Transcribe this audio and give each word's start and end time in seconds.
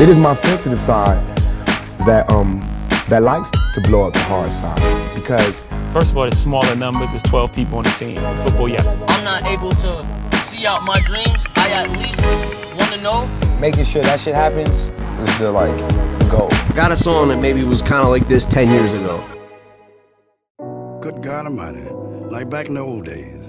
It 0.00 0.08
is 0.08 0.18
my 0.18 0.34
sensitive 0.34 0.80
side 0.80 1.18
that 2.06 2.30
um 2.30 2.60
that 3.08 3.22
likes 3.22 3.50
to 3.50 3.80
blow 3.80 4.06
up 4.06 4.12
the 4.12 4.20
hard 4.20 4.52
side 4.52 5.14
because 5.16 5.64
First 5.92 6.10
of 6.10 6.18
all, 6.18 6.24
it's 6.24 6.38
smaller 6.38 6.74
numbers. 6.74 7.14
It's 7.14 7.22
12 7.22 7.54
people 7.54 7.78
on 7.78 7.84
the 7.84 7.90
team. 7.90 8.16
Football, 8.42 8.68
yeah. 8.68 8.82
I'm 9.06 9.22
not 9.22 9.44
able 9.44 9.70
to 9.70 10.36
see 10.38 10.66
out 10.66 10.82
my 10.82 10.98
dreams. 11.00 11.44
I 11.54 11.70
at 11.70 11.88
least 11.90 12.20
want 12.76 12.90
to 12.92 13.00
know. 13.00 13.28
Making 13.60 13.84
sure 13.84 14.02
that 14.02 14.18
shit 14.18 14.34
happens 14.34 14.70
is 14.70 15.38
the 15.38 15.52
like 15.52 15.76
goal. 16.30 16.50
Got 16.74 16.90
a 16.90 16.96
song 16.96 17.28
that 17.28 17.40
maybe 17.40 17.62
was 17.62 17.80
kind 17.80 18.02
of 18.02 18.08
like 18.08 18.26
this 18.26 18.44
10 18.44 18.70
years 18.72 18.92
ago. 18.92 19.24
God 21.24 21.46
Almighty, 21.46 21.88
like 22.30 22.50
back 22.50 22.68
in 22.68 22.74
the 22.74 22.80
old 22.80 23.06
days. 23.06 23.40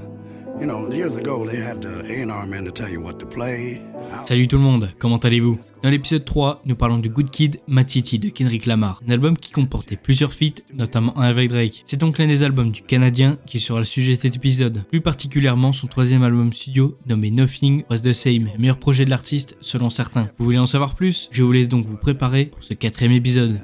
Salut 4.24 4.48
tout 4.48 4.56
le 4.56 4.64
monde, 4.64 4.90
comment 4.98 5.18
allez-vous? 5.18 5.60
Dans 5.84 5.90
l'épisode 5.90 6.24
3, 6.24 6.62
nous 6.66 6.76
parlons 6.78 7.00
du 7.00 7.10
Good 7.10 7.30
Kid, 7.30 7.60
Mad 7.68 7.90
City 7.90 8.18
de 8.18 8.30
Kendrick 8.30 8.66
Lamar, 8.66 9.02
un 9.06 9.12
album 9.12 9.38
qui 9.38 9.52
comportait 9.52 9.98
plusieurs 9.98 10.32
feats, 10.32 10.62
notamment 10.74 11.18
un 11.18 11.24
avec 11.24 11.50
Drake. 11.50 11.84
C'est 11.86 12.00
donc 12.00 12.18
l'un 12.18 12.28
des 12.28 12.44
albums 12.44 12.72
du 12.72 12.82
Canadien 12.82 13.38
qui 13.46 13.60
sera 13.60 13.80
le 13.80 13.86
sujet 13.86 14.16
de 14.16 14.22
cet 14.22 14.38
épisode, 14.38 14.86
plus 14.90 15.02
particulièrement 15.02 15.74
son 15.74 15.88
troisième 15.88 16.24
album 16.24 16.54
studio 16.54 16.98
nommé 17.10 17.30
Nothing 17.30 17.84
Was 17.90 18.00
The 18.00 18.14
Same, 18.14 18.48
meilleur 18.58 18.78
projet 18.78 19.04
de 19.04 19.10
l'artiste 19.10 19.58
selon 19.60 19.90
certains. 19.90 20.30
Vous 20.38 20.46
voulez 20.46 20.60
en 20.60 20.66
savoir 20.66 20.96
plus? 20.96 21.28
Je 21.34 21.44
vous 21.44 21.52
laisse 21.52 21.68
donc 21.68 21.86
vous 21.86 21.98
préparer 21.98 22.46
pour 22.46 22.64
ce 22.64 22.74
quatrième 22.74 23.12
épisode. 23.12 23.60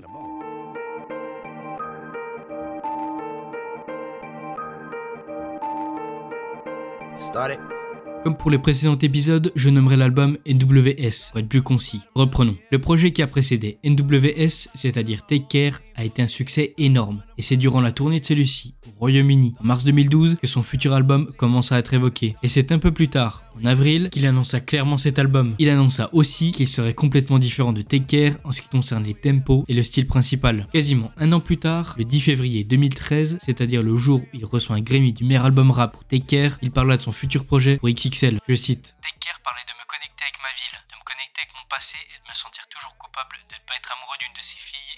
Comme 8.24 8.38
pour 8.38 8.52
les 8.52 8.60
précédents 8.60 8.98
épisodes, 8.98 9.52
je 9.56 9.70
nommerai 9.70 9.98
l'album 9.98 10.38
NWS, 10.48 11.32
pour 11.32 11.40
être 11.40 11.50
plus 11.50 11.64
concis. 11.64 12.02
Reprenons. 12.14 12.56
Le 12.72 12.78
projet 12.78 13.12
qui 13.12 13.24
a 13.24 13.28
précédé 13.28 13.80
NWS, 13.84 14.70
c'est-à-dire 14.76 15.26
Take 15.26 15.46
Care, 15.50 15.82
a 15.96 16.06
été 16.06 16.22
un 16.22 16.28
succès 16.28 16.76
énorme, 16.78 17.24
et 17.40 17.42
c'est 17.42 17.58
durant 17.58 17.82
la 17.82 17.92
tournée 17.92 18.20
de 18.20 18.26
celui-ci, 18.26 18.76
Royaume-Uni, 19.02 19.56
en 19.60 19.64
mars 19.64 19.84
2012, 19.84 20.38
que 20.40 20.46
son 20.46 20.62
futur 20.62 20.94
album 20.94 21.26
commence 21.36 21.72
à 21.72 21.80
être 21.80 21.96
évoqué. 21.96 22.36
Et 22.44 22.48
c'est 22.48 22.72
un 22.72 22.78
peu 22.78 22.92
plus 22.92 23.08
tard, 23.08 23.44
en 23.60 23.66
avril, 23.66 24.10
qu'il 24.12 24.28
annonça 24.28 24.60
clairement 24.60 25.00
cet 25.00 25.18
album. 25.18 25.56
Il 25.58 25.70
annonça 25.70 26.10
aussi 26.14 26.52
qu'il 26.52 26.68
serait 26.68 26.94
complètement 26.94 27.40
différent 27.40 27.74
de 27.74 27.82
Take 27.82 28.06
Care 28.06 28.38
en 28.44 28.52
ce 28.52 28.62
qui 28.62 28.70
concerne 28.70 29.04
les 29.04 29.16
tempos 29.16 29.66
et 29.68 29.74
le 29.74 29.84
style 29.84 30.06
principal. 30.06 30.68
Quasiment 30.72 31.12
un 31.18 31.32
an 31.32 31.40
plus 31.40 31.58
tard, 31.58 31.96
le 31.98 32.06
10 32.06 32.22
février 32.22 32.64
2013, 32.64 33.40
c'est-à-dire 33.42 33.82
le 33.82 33.98
jour 33.98 34.22
où 34.22 34.28
il 34.34 34.46
reçoit 34.46 34.76
un 34.76 34.82
Grammy 34.82 35.14
du 35.14 35.24
meilleur 35.24 35.46
album 35.46 35.72
rap 35.72 35.94
pour 35.94 36.04
Take 36.04 36.26
Care, 36.28 36.60
il 36.62 36.70
parla 36.70 36.96
de 36.96 37.02
son 37.02 37.12
futur 37.12 37.46
projet 37.46 37.78
pour 37.78 37.90
XXL. 37.90 38.40
Je 38.48 38.54
cite 38.56 38.96
Take 39.02 39.18
Care 39.20 39.40
parlait 39.44 39.66
de 39.66 39.74
me 39.82 39.86
connecter 39.90 40.24
avec 40.30 40.38
ma 40.46 40.54
ville, 40.54 40.78
de 40.92 40.96
me 40.96 41.04
connecter 41.04 41.42
avec 41.42 41.54
mon 41.58 41.66
passé 41.74 41.98
et 41.98 42.18
de 42.22 42.30
me 42.30 42.36
sentir 42.36 42.68
toujours 42.70 42.96
coupable 42.98 43.34
de 43.50 43.56
ne 43.56 43.66
pas 43.66 43.74
être 43.82 43.90
amoureux 43.98 44.18
d'une 44.22 44.34
de 44.38 44.44
ces 44.46 44.62
filles 44.62 44.91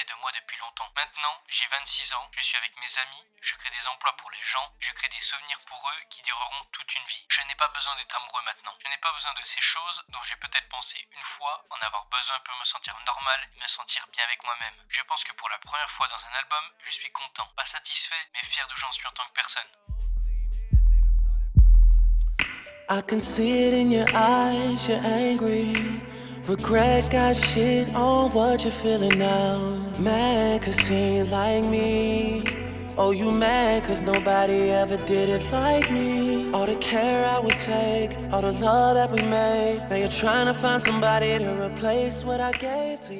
de 0.00 0.14
moi 0.22 0.32
depuis 0.32 0.56
longtemps. 0.58 0.90
Maintenant, 0.96 1.42
j'ai 1.48 1.66
26 1.66 2.14
ans, 2.14 2.30
je 2.32 2.40
suis 2.40 2.56
avec 2.56 2.72
mes 2.80 2.98
amis, 2.98 3.26
je 3.42 3.54
crée 3.56 3.68
des 3.68 3.88
emplois 3.88 4.16
pour 4.16 4.30
les 4.30 4.40
gens, 4.40 4.74
je 4.78 4.90
crée 4.92 5.08
des 5.08 5.20
souvenirs 5.20 5.60
pour 5.66 5.86
eux 5.90 6.02
qui 6.08 6.22
dureront 6.22 6.64
toute 6.72 6.94
une 6.94 7.04
vie. 7.04 7.26
Je 7.28 7.42
n'ai 7.42 7.54
pas 7.56 7.68
besoin 7.68 7.94
d'être 7.96 8.16
amoureux 8.16 8.42
maintenant. 8.46 8.74
Je 8.82 8.88
n'ai 8.88 8.96
pas 8.98 9.12
besoin 9.12 9.34
de 9.34 9.44
ces 9.44 9.60
choses 9.60 10.02
dont 10.08 10.22
j'ai 10.22 10.36
peut-être 10.36 10.68
pensé 10.70 10.96
une 11.14 11.22
fois, 11.22 11.62
en 11.68 11.76
avoir 11.84 12.06
besoin 12.06 12.38
pour 12.40 12.56
me 12.58 12.64
sentir 12.64 12.96
normal 13.04 13.50
et 13.54 13.60
me 13.60 13.68
sentir 13.68 14.06
bien 14.08 14.24
avec 14.24 14.42
moi-même. 14.44 14.74
Je 14.88 15.02
pense 15.02 15.24
que 15.24 15.32
pour 15.32 15.50
la 15.50 15.58
première 15.58 15.90
fois 15.90 16.08
dans 16.08 16.26
un 16.26 16.32
album, 16.38 16.64
je 16.84 16.90
suis 16.90 17.10
content, 17.10 17.46
pas 17.54 17.66
satisfait, 17.66 18.30
mais 18.32 18.42
fier 18.44 18.66
d'où 18.68 18.76
j'en 18.76 18.92
suis 18.92 19.06
en 19.06 19.12
tant 19.12 19.26
que 19.26 19.32
personne. 19.32 19.68
Regret 26.52 27.10
got 27.10 27.34
shit 27.34 27.94
on 27.94 28.30
what 28.32 28.62
you're 28.62 28.70
feeling 28.70 29.18
now. 29.18 29.58
Mad 29.98 30.60
cause 30.60 30.86
he 30.86 30.94
ain't 30.94 31.30
like 31.30 31.64
me. 31.64 32.44
Oh, 32.98 33.10
you 33.10 33.30
mad 33.30 33.84
cause 33.84 34.02
nobody 34.02 34.68
ever 34.68 34.98
did 35.06 35.30
it 35.30 35.50
like 35.50 35.90
me. 35.90 36.52
All 36.52 36.66
the 36.66 36.76
care 36.76 37.24
I 37.24 37.38
would 37.38 37.51
take. 37.64 38.22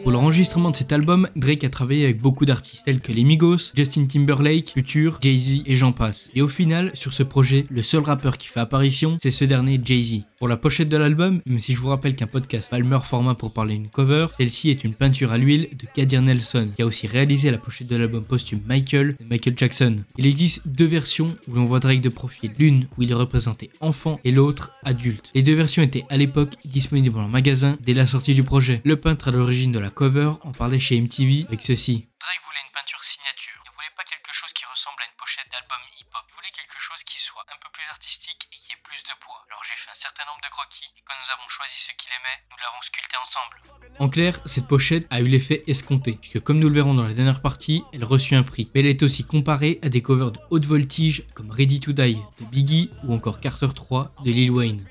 Pour 0.03 0.13
l'enregistrement 0.13 0.71
de 0.71 0.77
cet 0.77 0.93
album, 0.93 1.29
Drake 1.37 1.65
a 1.65 1.69
travaillé 1.69 2.05
avec 2.05 2.21
beaucoup 2.21 2.47
d'artistes 2.47 2.87
tels 2.87 3.01
que 3.01 3.13
les 3.13 3.25
Migos, 3.25 3.73
Justin 3.75 4.07
Timberlake, 4.07 4.71
Future, 4.71 5.19
Jay-Z 5.21 5.65
et 5.67 5.77
j'en 5.77 5.93
passe. 5.93 6.31
Et 6.35 6.41
au 6.41 6.49
final, 6.49 6.91
sur 6.95 7.13
ce 7.13 7.23
projet, 7.23 7.67
le 7.69 7.83
seul 7.83 8.03
rappeur 8.03 8.39
qui 8.39 8.49
fait 8.49 8.61
apparition, 8.61 9.19
c'est 9.21 9.31
ce 9.31 9.45
dernier 9.45 9.79
Jay-Z. 9.85 10.23
Pour 10.39 10.49
la 10.49 10.57
pochette 10.57 10.89
de 10.89 10.97
l'album, 10.97 11.41
même 11.47 11.59
si 11.61 11.75
je 11.75 11.81
vous 11.81 11.89
rappelle 11.89 12.17
qu'un 12.17 12.27
podcast 12.27 12.73
meilleur 12.73 13.07
format 13.07 13.35
pour 13.35 13.53
parler 13.53 13.75
une 13.75 13.89
cover, 13.89 14.29
celle-ci 14.37 14.71
est 14.71 14.83
une 14.83 14.95
peinture 14.95 15.33
à 15.33 15.39
l'huile 15.39 15.69
de 15.73 15.87
Kadir 15.95 16.23
Nelson, 16.23 16.69
qui 16.75 16.83
a 16.83 16.87
aussi 16.87 17.07
réalisé 17.07 17.51
la 17.51 17.59
pochette 17.59 17.89
de 17.89 17.97
l'album 17.97 18.25
posthume 18.25 18.61
Michael 18.67 19.15
Michael 19.29 19.55
Jackson. 19.57 19.99
Il 20.17 20.27
existe 20.27 20.67
deux 20.67 20.87
versions 20.87 21.37
où 21.49 21.55
l'on 21.55 21.67
voit 21.67 21.81
Drake 21.81 22.01
de 22.01 22.09
profil, 22.09 22.51
l'une 22.59 22.87
où 22.97 23.03
il 23.03 23.11
est 23.11 23.15
représenté 23.15 23.71
enfant 23.81 24.19
et 24.25 24.32
l'autre 24.33 24.73
adulte. 24.83 25.31
Les 25.35 25.43
deux 25.43 25.55
versions 25.55 25.83
étaient 25.83 26.05
à 26.09 26.17
l'époque 26.17 26.55
disponibles 26.65 27.19
en 27.19 27.29
magasin 27.29 27.77
dès 27.81 27.95
la 27.95 28.07
sortie 28.07 28.35
du 28.35 28.43
projet. 28.43 28.81
Le 28.85 28.97
peintre 28.97 29.29
à 29.29 29.31
l'origine 29.31 29.73
de 29.73 29.79
la 29.79 29.91
cover 29.91 30.33
en 30.43 30.53
parlait 30.53 30.79
chez 30.79 31.01
MTV 31.01 31.45
avec 31.49 31.63
ceci. 31.63 32.09
Artistique 37.93 38.49
et 38.53 38.57
qui 38.57 38.73
ait 38.73 38.83
plus 38.83 39.03
de 39.05 39.15
poids. 39.21 39.45
Alors 39.51 39.63
j'ai 39.69 39.77
fait 39.77 39.91
un 39.91 40.01
certain 40.01 40.25
nombre 40.25 40.41
de 40.43 40.49
croquis 40.49 40.89
et 40.97 41.03
quand 41.05 41.15
nous 41.21 41.31
avons 41.37 41.49
choisi 41.49 41.77
ce 41.77 41.93
qu'il 41.93 42.11
aimait, 42.11 42.39
nous 42.51 42.57
l'avons 42.65 42.81
sculpté 42.81 43.17
ensemble. 43.21 43.57
En 43.99 44.09
clair, 44.09 44.41
cette 44.47 44.67
pochette 44.67 45.07
a 45.11 45.21
eu 45.21 45.29
l'effet 45.29 45.63
escompté, 45.67 46.13
puisque 46.13 46.41
comme 46.41 46.59
nous 46.59 46.69
le 46.69 46.75
verrons 46.75 46.95
dans 46.95 47.07
la 47.07 47.13
dernière 47.13 47.43
partie, 47.43 47.85
elle 47.93 48.05
reçut 48.05 48.35
un 48.35 48.43
prix. 48.43 48.71
Mais 48.75 48.81
elle 48.81 48.87
est 48.87 49.03
aussi 49.03 49.25
comparée 49.25 49.79
à 49.83 49.91
des 49.91 50.01
covers 50.01 50.33
de 50.33 50.41
haute 50.51 50.65
voltige 50.65 51.25
comme 51.35 51.51
Ready 51.51 51.81
to 51.81 51.93
Die 51.93 52.17
de 52.41 52.45
Biggie 52.47 52.91
ou 53.05 53.15
encore 53.15 53.41
Carter 53.41 53.69
3 53.75 54.15
de 54.25 54.31
Lil 54.31 54.51
Wayne. 54.51 54.85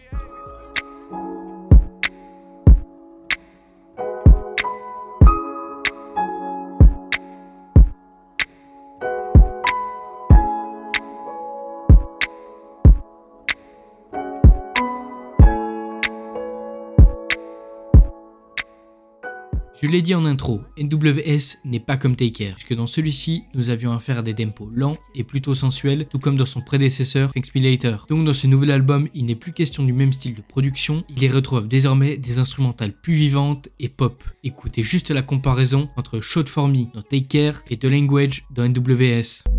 Je 19.81 19.87
l'ai 19.87 20.03
dit 20.03 20.13
en 20.13 20.25
intro, 20.25 20.61
NWS 20.77 21.57
n'est 21.65 21.79
pas 21.79 21.97
comme 21.97 22.15
Take 22.15 22.33
Care, 22.33 22.53
puisque 22.53 22.75
dans 22.75 22.85
celui-ci, 22.85 23.45
nous 23.55 23.71
avions 23.71 23.91
affaire 23.91 24.19
à 24.19 24.21
des 24.21 24.35
tempos 24.35 24.69
lents 24.71 24.95
et 25.15 25.23
plutôt 25.23 25.55
sensuels, 25.55 26.05
tout 26.07 26.19
comme 26.19 26.35
dans 26.35 26.45
son 26.45 26.61
prédécesseur, 26.61 27.33
Thanks. 27.33 28.07
Donc 28.07 28.23
dans 28.23 28.33
ce 28.33 28.45
nouvel 28.45 28.69
album, 28.69 29.07
il 29.15 29.25
n'est 29.25 29.33
plus 29.33 29.53
question 29.53 29.83
du 29.83 29.91
même 29.91 30.13
style 30.13 30.35
de 30.35 30.41
production, 30.41 31.03
il 31.09 31.23
y 31.23 31.27
retrouve 31.27 31.67
désormais 31.67 32.17
des 32.17 32.37
instrumentales 32.37 32.93
plus 32.93 33.15
vivantes 33.15 33.69
et 33.79 33.89
pop. 33.89 34.23
Écoutez 34.43 34.83
juste 34.83 35.09
la 35.09 35.23
comparaison 35.23 35.89
entre 35.97 36.19
Shot 36.19 36.45
For 36.45 36.67
Me 36.67 36.93
dans 36.93 37.01
Take 37.01 37.25
Care 37.25 37.63
et 37.71 37.77
The 37.77 37.85
Language 37.85 38.43
dans 38.51 38.69
NWS. 38.69 39.50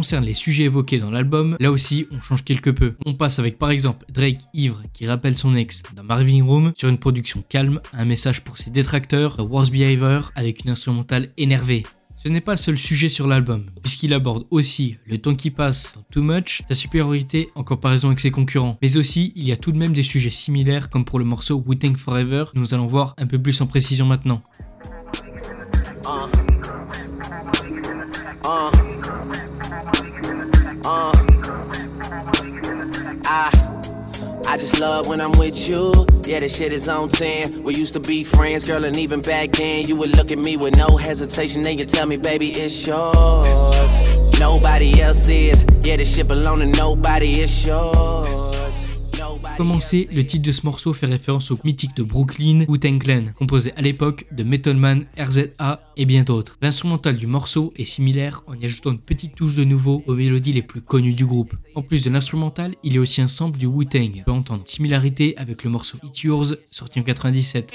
Concerne 0.00 0.24
les 0.24 0.32
sujets 0.32 0.64
évoqués 0.64 0.98
dans 0.98 1.10
l'album, 1.10 1.58
là 1.60 1.70
aussi 1.70 2.06
on 2.10 2.22
change 2.22 2.42
quelque 2.42 2.70
peu. 2.70 2.94
On 3.04 3.12
passe 3.12 3.38
avec 3.38 3.58
par 3.58 3.70
exemple 3.70 4.06
Drake 4.10 4.40
ivre 4.54 4.80
qui 4.94 5.06
rappelle 5.06 5.36
son 5.36 5.54
ex 5.54 5.82
dans 5.94 6.02
Marvin 6.02 6.42
Room 6.42 6.72
sur 6.74 6.88
une 6.88 6.96
production 6.96 7.44
calme, 7.46 7.82
un 7.92 8.06
message 8.06 8.42
pour 8.42 8.56
ses 8.56 8.70
détracteurs, 8.70 9.36
The 9.36 9.42
Worst 9.42 9.70
Behavior 9.70 10.32
avec 10.36 10.64
une 10.64 10.70
instrumentale 10.70 11.28
énervée. 11.36 11.84
Ce 12.16 12.30
n'est 12.30 12.40
pas 12.40 12.52
le 12.52 12.56
seul 12.56 12.78
sujet 12.78 13.10
sur 13.10 13.26
l'album, 13.26 13.66
puisqu'il 13.82 14.14
aborde 14.14 14.46
aussi 14.50 14.96
le 15.04 15.18
temps 15.18 15.34
qui 15.34 15.50
passe 15.50 15.92
dans 15.94 16.02
Too 16.10 16.22
Much, 16.22 16.62
sa 16.66 16.74
supériorité 16.74 17.50
en 17.54 17.62
comparaison 17.62 18.08
avec 18.08 18.20
ses 18.20 18.30
concurrents. 18.30 18.78
Mais 18.80 18.96
aussi, 18.96 19.34
il 19.36 19.44
y 19.46 19.52
a 19.52 19.58
tout 19.58 19.72
de 19.72 19.76
même 19.76 19.92
des 19.92 20.02
sujets 20.02 20.30
similaires, 20.30 20.88
comme 20.88 21.04
pour 21.04 21.18
le 21.18 21.26
morceau 21.26 21.62
We 21.66 21.78
Think 21.78 21.98
Forever, 21.98 22.44
nous 22.54 22.72
allons 22.72 22.86
voir 22.86 23.14
un 23.18 23.26
peu 23.26 23.38
plus 23.38 23.60
en 23.60 23.66
précision 23.66 24.06
maintenant. 24.06 24.42
Uh. 26.06 26.30
Uh. 28.42 28.89
Uh. 30.92 31.12
I, 33.24 34.42
I 34.48 34.56
just 34.56 34.80
love 34.80 35.06
when 35.06 35.20
I'm 35.20 35.30
with 35.38 35.68
you. 35.68 35.92
Yeah, 36.24 36.40
this 36.40 36.56
shit 36.56 36.72
is 36.72 36.88
on 36.88 37.10
10. 37.10 37.62
We 37.62 37.76
used 37.76 37.94
to 37.94 38.00
be 38.00 38.24
friends, 38.24 38.66
girl, 38.66 38.84
and 38.84 38.96
even 38.96 39.20
back 39.22 39.52
then, 39.52 39.86
you 39.86 39.94
would 39.94 40.16
look 40.16 40.32
at 40.32 40.38
me 40.38 40.56
with 40.56 40.76
no 40.76 40.96
hesitation. 40.96 41.62
Then 41.62 41.78
you 41.78 41.84
tell 41.84 42.06
me, 42.06 42.16
baby, 42.16 42.48
it's 42.48 42.84
yours. 42.88 44.40
Nobody 44.40 45.00
else 45.00 45.28
is. 45.28 45.64
Yeah, 45.82 45.96
this 45.96 46.12
shit 46.16 46.26
belong 46.26 46.58
to 46.58 46.66
nobody, 46.66 47.34
it's 47.34 47.64
yours. 47.64 48.49
Pour 49.60 49.66
commencer, 49.66 50.08
le 50.10 50.24
titre 50.24 50.42
de 50.46 50.52
ce 50.52 50.64
morceau 50.64 50.94
fait 50.94 51.04
référence 51.04 51.50
au 51.50 51.58
mythique 51.64 51.94
de 51.94 52.02
Brooklyn, 52.02 52.64
Wu-Tang 52.66 52.98
Clan, 52.98 53.24
composé 53.38 53.74
à 53.76 53.82
l'époque 53.82 54.24
de 54.32 54.42
Method 54.42 54.78
Man, 54.78 55.04
RZA 55.18 55.82
et 55.98 56.06
bien 56.06 56.22
d'autres. 56.22 56.56
L'instrumental 56.62 57.18
du 57.18 57.26
morceau 57.26 57.74
est 57.76 57.84
similaire 57.84 58.42
en 58.46 58.54
y 58.54 58.64
ajoutant 58.64 58.92
une 58.92 58.98
petite 58.98 59.34
touche 59.34 59.56
de 59.56 59.64
nouveau 59.64 60.02
aux 60.06 60.14
mélodies 60.14 60.54
les 60.54 60.62
plus 60.62 60.80
connues 60.80 61.12
du 61.12 61.26
groupe. 61.26 61.54
En 61.74 61.82
plus 61.82 62.02
de 62.02 62.08
l'instrumental, 62.08 62.74
il 62.82 62.94
y 62.94 62.96
a 62.96 63.02
aussi 63.02 63.20
un 63.20 63.28
sample 63.28 63.58
du 63.58 63.66
Wu-Tang. 63.66 64.20
On 64.20 64.22
peut 64.22 64.32
entendre 64.32 64.62
similarité 64.64 65.34
avec 65.36 65.62
le 65.62 65.68
morceau 65.68 65.98
It's 66.04 66.22
Yours, 66.22 66.56
sorti 66.70 66.98
en 66.98 67.02
97. 67.02 67.74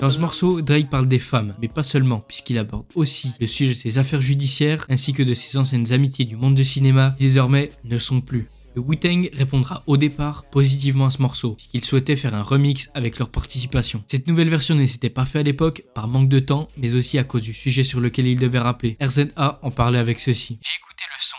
Dans 0.00 0.10
ce 0.10 0.18
morceau, 0.20 0.62
Drake 0.62 0.88
parle 0.88 1.08
des 1.08 1.18
femmes, 1.18 1.54
mais 1.60 1.66
pas 1.66 1.82
seulement, 1.82 2.20
puisqu'il 2.20 2.58
aborde 2.58 2.86
aussi 2.94 3.32
le 3.40 3.48
sujet 3.48 3.72
de 3.72 3.76
ses 3.76 3.98
affaires 3.98 4.22
judiciaires 4.22 4.86
ainsi 4.88 5.12
que 5.12 5.24
de 5.24 5.34
ses 5.34 5.58
anciennes 5.58 5.92
amitiés 5.92 6.26
du 6.26 6.36
monde 6.36 6.54
du 6.54 6.64
cinéma, 6.64 7.16
qui 7.18 7.24
désormais 7.24 7.70
ne 7.82 7.98
sont 7.98 8.20
plus. 8.20 8.46
Le 8.76 8.82
Wu-Tang 8.82 9.30
répondra 9.32 9.82
au 9.88 9.96
départ 9.96 10.44
positivement 10.44 11.06
à 11.06 11.10
ce 11.10 11.20
morceau, 11.20 11.54
puisqu'il 11.54 11.84
souhaitait 11.84 12.16
faire 12.16 12.36
un 12.36 12.42
remix 12.42 12.90
avec 12.94 13.18
leur 13.18 13.28
participation. 13.28 14.04
Cette 14.06 14.28
nouvelle 14.28 14.48
version 14.48 14.76
ne 14.76 14.86
s'était 14.86 15.10
pas 15.10 15.26
fait 15.26 15.40
à 15.40 15.42
l'époque 15.42 15.82
par 15.94 16.06
manque 16.06 16.28
de 16.28 16.38
temps, 16.38 16.68
mais 16.76 16.94
aussi 16.94 17.18
à 17.18 17.24
cause 17.24 17.42
du 17.42 17.52
sujet 17.52 17.82
sur 17.82 18.00
lequel 18.00 18.28
il 18.28 18.38
devait 18.38 18.60
rapper. 18.60 18.96
RZA 19.02 19.58
en 19.60 19.70
parlait 19.72 19.98
avec 19.98 20.20
ceci. 20.20 20.58
J'ai 20.62 20.76
écouté 20.78 21.04
le 21.10 21.18
son, 21.18 21.36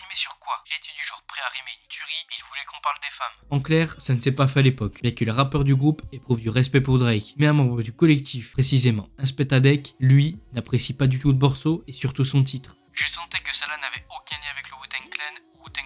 rimer 0.00 0.16
sur 0.16 0.38
quoi? 0.38 0.54
J'étais 0.64 0.92
du 0.96 1.04
genre 1.04 1.22
prêt 1.26 1.40
à 1.44 1.48
rimer 1.50 1.70
une 1.82 1.88
tuerie, 1.88 2.24
mais 2.28 2.36
il 2.38 2.44
voulait 2.48 2.64
qu'on 2.66 2.80
parle 2.82 2.96
des 3.02 3.10
femmes. 3.10 3.32
En 3.50 3.60
clair, 3.60 3.94
ça 3.98 4.14
ne 4.14 4.20
s'est 4.20 4.32
pas 4.32 4.48
fait 4.48 4.60
à 4.60 4.62
l'époque, 4.62 5.00
bien 5.02 5.12
que 5.12 5.24
le 5.24 5.32
rappeur 5.32 5.64
du 5.64 5.74
groupe 5.76 6.02
éprouve 6.12 6.40
du 6.40 6.50
respect 6.50 6.80
pour 6.80 6.98
Drake. 6.98 7.34
Mais 7.36 7.46
un 7.46 7.52
membre 7.52 7.82
du 7.82 7.92
collectif, 7.92 8.52
précisément 8.52 9.08
Inspetadec, 9.18 9.94
lui, 10.00 10.38
n'apprécie 10.52 10.94
pas 10.96 11.06
du 11.06 11.18
tout 11.18 11.32
le 11.32 11.38
morceau 11.38 11.84
et 11.86 11.92
surtout 11.92 12.24
son 12.24 12.42
titre. 12.42 12.76
Je 12.92 13.06
sentais 13.06 13.40
que 13.40 13.54
cela 13.54 13.76
n'avait 13.76 14.04
aucun 14.10 14.36
lien 14.36 14.50
avec 14.52 14.69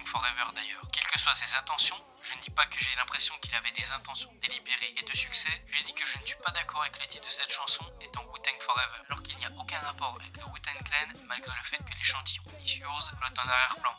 Forever 0.05 0.49
d'ailleurs. 0.55 0.81
Quelles 0.91 1.05
que 1.11 1.19
soient 1.19 1.33
ses 1.33 1.55
intentions, 1.57 1.95
je 2.21 2.33
ne 2.35 2.41
dis 2.41 2.49
pas 2.49 2.65
que 2.65 2.79
j'ai 2.79 2.95
l'impression 2.97 3.33
qu'il 3.41 3.53
avait 3.53 3.71
des 3.71 3.89
intentions 3.91 4.31
délibérées 4.41 4.93
et 4.97 5.03
de 5.03 5.15
succès, 5.15 5.51
je 5.67 5.83
dis 5.83 5.93
que 5.93 6.05
je 6.05 6.17
ne 6.19 6.25
suis 6.25 6.37
pas 6.43 6.51
d'accord 6.51 6.81
avec 6.81 6.97
le 6.99 7.07
titre 7.07 7.27
de 7.27 7.31
cette 7.31 7.51
chanson 7.51 7.83
étant 8.01 8.21
Wu-Tang 8.33 8.57
Forever, 8.59 8.99
alors 9.09 9.21
qu'il 9.21 9.37
n'y 9.37 9.45
a 9.45 9.51
aucun 9.59 9.79
rapport 9.79 10.17
avec 10.19 10.35
le 10.37 10.45
Wu-Tang 10.49 10.81
Clan 10.85 11.19
malgré 11.27 11.51
le 11.51 11.65
fait 11.65 11.83
que 11.83 11.93
l'échantillon 11.97 12.43
It's 12.61 12.77
Yours 12.77 13.11
flotte 13.13 13.37
en 13.37 13.49
arrière-plan. 13.49 13.91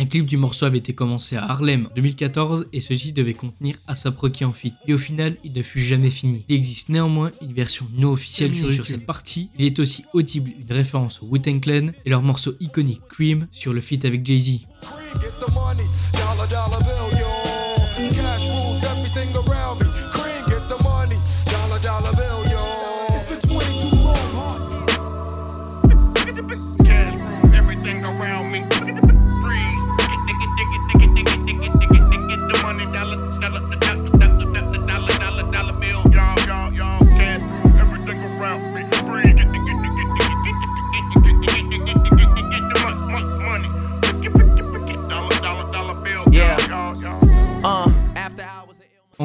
Un 0.00 0.06
clip 0.06 0.26
du 0.26 0.36
morceau 0.36 0.64
avait 0.64 0.78
été 0.78 0.94
commencé 0.94 1.36
à 1.36 1.44
Harlem 1.44 1.88
en 1.90 1.94
2014 1.94 2.68
et 2.72 2.80
ceci 2.80 3.12
devait 3.12 3.34
contenir 3.34 3.76
ASAP 3.88 4.16
Rocky 4.16 4.44
en 4.44 4.52
feat. 4.52 4.74
Et 4.86 4.94
au 4.94 4.98
final, 4.98 5.36
il 5.42 5.52
ne 5.52 5.62
fut 5.62 5.80
jamais 5.80 6.10
fini. 6.10 6.44
Il 6.48 6.54
existe 6.54 6.88
néanmoins 6.88 7.32
une 7.42 7.52
version 7.52 7.86
non 7.94 8.12
officielle 8.12 8.54
sur, 8.54 8.72
sur 8.72 8.86
cette 8.86 9.06
partie. 9.06 9.50
Il 9.58 9.66
est 9.66 9.78
aussi 9.80 10.04
audible 10.12 10.52
une 10.56 10.72
référence 10.72 11.20
au 11.22 11.26
Wu-Tang 11.26 11.60
Clan 11.60 11.88
et 12.04 12.10
leur 12.10 12.22
morceau 12.22 12.54
iconique 12.60 13.02
Cream 13.08 13.48
sur 13.50 13.72
le 13.72 13.80
feat 13.80 14.04
avec 14.04 14.24
Jay-Z. 14.24 14.66
money, 15.68 15.86
dollar 16.12 16.46
dollar 16.46 16.82
bill, 16.84 17.18
yo. 17.18 17.27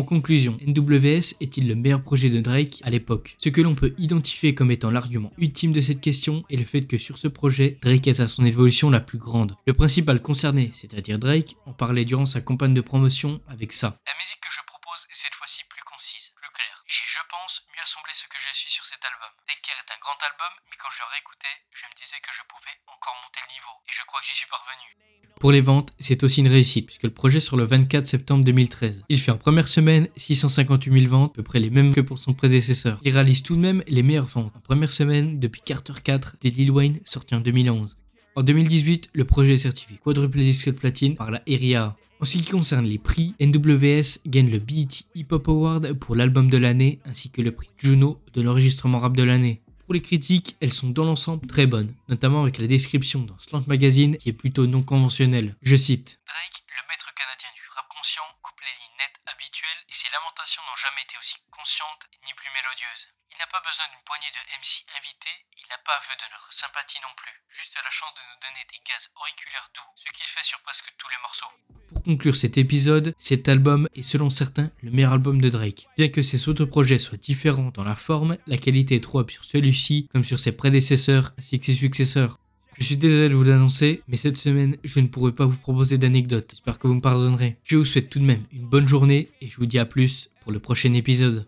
En 0.04 0.20
conclusion, 0.20 0.60
NWS 0.60 1.40
est-il 1.40 1.72
le 1.72 1.80
meilleur 1.80 2.04
projet 2.04 2.28
de 2.28 2.44
Drake 2.44 2.84
à 2.84 2.90
l'époque? 2.90 3.40
Ce 3.40 3.48
que 3.48 3.64
l'on 3.64 3.72
peut 3.72 3.96
identifier 3.96 4.52
comme 4.52 4.68
étant 4.68 4.92
l'argument 4.92 5.32
ultime 5.40 5.72
de 5.72 5.80
cette 5.80 6.04
question 6.04 6.44
est 6.52 6.60
le 6.60 6.68
fait 6.68 6.84
que 6.84 6.98
sur 6.98 7.16
ce 7.18 7.32
projet, 7.32 7.80
Drake 7.80 8.06
est 8.12 8.20
à 8.20 8.28
son 8.28 8.44
évolution 8.44 8.92
la 8.92 9.00
plus 9.00 9.18
grande. 9.18 9.56
Le 9.64 9.72
principal 9.72 10.20
concerné, 10.22 10.76
c'est-à-dire 10.76 11.20
Drake, 11.20 11.56
en 11.66 11.72
parlait 11.72 12.04
durant 12.04 12.26
sa 12.26 12.42
campagne 12.42 12.74
de 12.74 12.84
promotion 12.84 13.40
avec 13.48 13.72
ça. 13.72 13.96
La 14.04 14.12
musique 14.20 14.44
que 14.44 14.52
je 14.52 14.60
propose 14.68 15.08
est 15.08 15.16
cette 15.16 15.40
fois-ci 15.40 15.64
plus 15.72 15.88
concise, 15.88 16.36
plus 16.36 16.52
claire. 16.52 16.84
J'ai, 16.84 17.08
je 17.08 17.24
pense, 17.32 17.64
mieux 17.72 17.84
assemblé 17.88 18.12
ce 18.12 18.28
que 18.28 18.44
je 18.44 18.52
suis 18.52 18.76
sur 18.76 18.84
cet 18.84 19.00
album. 19.08 19.32
Take 19.48 19.64
Care 19.64 19.80
est 19.88 19.94
un 19.96 20.04
grand 20.04 20.20
album, 20.20 20.52
mais 20.68 20.76
quand 20.84 20.92
je 20.92 21.00
le 21.00 21.08
réécoutais, 21.16 21.56
je 21.72 21.88
me 21.88 21.96
disais 21.96 22.20
que 22.20 22.36
je 22.36 22.44
pouvais 22.52 22.76
encore 22.92 23.16
monter 23.24 23.40
le 23.48 23.56
niveau, 23.56 23.72
et 23.88 23.96
je 23.96 24.04
crois 24.04 24.20
que 24.20 24.28
j'y 24.28 24.36
suis 24.36 24.52
parvenu. 24.52 25.00
Pour 25.44 25.52
les 25.52 25.60
ventes, 25.60 25.90
c'est 26.00 26.24
aussi 26.24 26.40
une 26.40 26.48
réussite, 26.48 26.86
puisque 26.86 27.04
le 27.04 27.10
projet 27.10 27.42
sort 27.42 27.58
le 27.58 27.66
24 27.66 28.08
septembre 28.08 28.46
2013. 28.46 29.04
Il 29.10 29.20
fait 29.20 29.32
en 29.32 29.38
première 29.38 29.68
semaine 29.68 30.08
658 30.16 31.02
000 31.02 31.12
ventes, 31.12 31.32
à 31.32 31.36
peu 31.36 31.44
près 31.44 31.60
les 31.60 31.70
mêmes 31.70 31.94
que 31.94 32.00
pour 32.00 32.18
son 32.18 32.32
prédécesseur. 32.32 33.02
Il 33.04 33.12
réalise 33.12 33.44
tout 33.44 33.58
de 33.58 33.60
même 33.60 33.84
les 33.90 34.04
meilleures 34.04 34.26
ventes 34.26 34.54
en 34.56 34.62
première 34.62 34.94
semaine 34.94 35.42
depuis 35.42 35.60
Carter 35.60 35.96
4 36.02 36.38
de 36.42 36.48
Lil 36.48 36.72
Wayne, 36.72 37.00
sorti 37.04 37.36
en 37.36 37.42
2011. 37.42 37.98
En 38.38 38.44
2018, 38.44 39.10
le 39.12 39.26
projet 39.26 39.56
est 39.56 39.58
certifié 39.58 39.98
quadruple 40.02 40.40
disque 40.40 40.72
platine 40.72 41.18
par 41.18 41.30
la 41.30 41.42
RIA. 41.46 41.98
En 42.22 42.26
ce 42.26 42.38
qui 42.38 42.50
concerne 42.50 42.86
les 42.86 42.98
prix, 42.98 43.36
NWS 43.42 44.20
gagne 44.26 44.50
le 44.50 44.60
BET 44.60 44.88
Hip 45.14 45.26
Hop 45.32 45.50
Award 45.50 45.92
pour 46.00 46.16
l'album 46.16 46.50
de 46.50 46.58
l'année 46.58 47.00
ainsi 47.04 47.32
que 47.32 47.42
le 47.42 47.52
prix 47.52 47.68
Juno 47.78 48.18
de 48.34 48.42
l'enregistrement 48.42 49.02
rap 49.02 49.18
de 49.18 49.24
l'année. 49.24 49.60
Pour 49.84 49.94
les 49.94 50.02
critiques, 50.02 50.56
elles 50.62 50.72
sont 50.72 50.96
dans 50.96 51.04
l'ensemble 51.04 51.46
très 51.46 51.68
bonnes, 51.68 51.94
notamment 52.08 52.44
avec 52.44 52.58
la 52.58 52.68
description 52.68 53.20
dans 53.28 53.38
Slant 53.40 53.68
Magazine 53.68 54.16
qui 54.16 54.30
est 54.30 54.34
plutôt 54.34 54.66
non 54.66 54.82
conventionnelle. 54.82 55.56
Je 55.62 55.76
cite 55.76 56.24
Drake, 56.24 56.64
le 56.72 56.88
maître 56.88 57.12
canadien 57.12 57.52
du 57.52 57.68
rap 57.76 57.84
conscient, 57.92 58.24
coupe 58.42 58.64
les 58.64 58.72
lignes 58.80 58.96
nettes 58.96 59.20
habituelles 59.28 59.84
et 59.90 59.94
ses 59.94 60.08
lamentations 60.16 60.64
n'ont 60.64 60.80
jamais 60.80 61.04
été 61.04 61.20
aussi 61.20 61.36
conscientes 61.52 62.08
ni 62.24 62.32
plus 62.32 62.48
mélodieuses. 62.56 63.12
Il 63.36 63.38
n'a 63.44 63.52
pas 63.52 63.60
besoin 63.60 63.84
d'une 63.92 64.08
poignée 64.08 64.32
de 64.32 64.40
MC 64.56 64.88
invités, 64.96 65.43
il 65.66 65.70
n'a 65.70 65.82
pas 65.86 66.00
vœu 66.08 66.16
de 66.18 66.32
leur 66.32 66.46
sympathie 66.52 67.00
non 67.02 67.14
plus, 67.16 67.32
juste 67.50 67.76
la 67.84 67.90
chance 67.90 68.14
de 68.16 68.20
nous 68.20 68.40
donner 68.42 68.64
des 68.72 68.82
gaz 68.88 69.10
auriculaires 69.16 69.70
doux, 69.74 69.90
ce 69.96 70.12
qu'il 70.12 70.26
fait 70.26 70.44
sur 70.44 70.60
presque 70.62 70.92
tous 70.98 71.10
les 71.10 71.22
morceaux. 71.22 71.54
Pour 71.94 72.04
conclure 72.04 72.36
cet 72.36 72.58
épisode, 72.58 73.14
cet 73.18 73.48
album 73.48 73.88
est 73.96 74.04
selon 74.04 74.30
certains 74.30 74.72
le 74.82 74.92
meilleur 74.92 75.14
album 75.14 75.40
de 75.40 75.50
Drake. 75.50 75.88
Bien 75.98 76.10
que 76.10 76.22
ses 76.22 76.50
autres 76.50 76.66
projets 76.66 76.98
soient 76.98 77.18
différents 77.18 77.72
dans 77.74 77.84
la 77.84 77.96
forme, 77.96 78.38
la 78.48 78.58
qualité 78.58 78.96
est 78.96 79.04
trop 79.04 79.28
sur 79.28 79.46
celui-ci 79.46 80.10
comme 80.12 80.24
sur 80.24 80.40
ses 80.40 80.52
prédécesseurs 80.52 81.32
ainsi 81.38 81.60
que 81.60 81.66
ses 81.66 81.76
successeurs. 81.76 82.40
Je 82.78 82.84
suis 82.84 82.98
désolé 82.98 83.30
de 83.30 83.36
vous 83.36 83.44
l'annoncer, 83.44 84.02
mais 84.08 84.18
cette 84.18 84.38
semaine, 84.38 84.78
je 84.84 85.00
ne 85.00 85.08
pourrai 85.08 85.32
pas 85.32 85.46
vous 85.46 85.58
proposer 85.58 86.00
d'anecdotes. 86.00 86.52
J'espère 86.52 86.80
que 86.80 86.88
vous 86.88 86.96
me 86.96 87.02
pardonnerez. 87.02 87.58
Je 87.64 87.78
vous 87.78 87.86
souhaite 87.86 88.10
tout 88.10 88.20
de 88.20 88.26
même 88.26 88.44
une 88.52 88.68
bonne 88.68 88.88
journée 88.88 89.30
et 89.42 89.50
je 89.50 89.58
vous 89.58 89.68
dis 89.68 89.80
à 89.80 89.86
plus 89.86 90.32
pour 90.42 90.52
le 90.52 90.60
prochain 90.60 90.94
épisode. 90.94 91.48